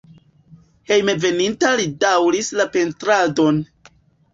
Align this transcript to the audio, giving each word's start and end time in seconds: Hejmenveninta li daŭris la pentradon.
Hejmenveninta 0.93 1.71
li 1.83 1.87
daŭris 2.07 2.53
la 2.59 2.69
pentradon. 2.79 3.67